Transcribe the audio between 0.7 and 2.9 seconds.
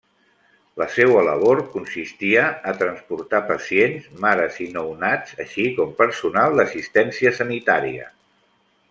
La seua labor consistia a